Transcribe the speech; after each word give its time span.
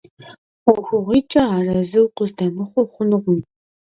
ӀуэхугъуитӀкӀэ 0.63 1.43
арэзы 1.55 1.99
укъыздэмыхъуу 2.05 2.91
хъунукъым. 2.93 3.39